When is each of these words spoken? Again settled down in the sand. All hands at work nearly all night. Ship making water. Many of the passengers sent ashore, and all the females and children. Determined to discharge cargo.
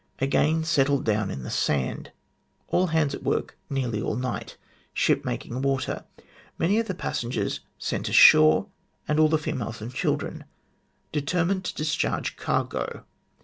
Again 0.17 0.63
settled 0.63 1.05
down 1.05 1.29
in 1.29 1.43
the 1.43 1.51
sand. 1.51 2.11
All 2.69 2.87
hands 2.87 3.13
at 3.13 3.21
work 3.21 3.55
nearly 3.69 4.01
all 4.01 4.15
night. 4.15 4.57
Ship 4.95 5.23
making 5.23 5.61
water. 5.61 6.05
Many 6.57 6.79
of 6.79 6.87
the 6.87 6.95
passengers 6.95 7.59
sent 7.77 8.09
ashore, 8.09 8.65
and 9.07 9.19
all 9.19 9.29
the 9.29 9.37
females 9.37 9.79
and 9.79 9.93
children. 9.93 10.45
Determined 11.11 11.65
to 11.65 11.75
discharge 11.75 12.35
cargo. 12.35 13.05